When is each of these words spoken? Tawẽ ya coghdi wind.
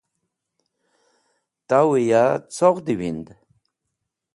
Tawẽ 1.67 2.03
ya 2.09 2.23
coghdi 2.55 2.93
wind. 2.99 3.27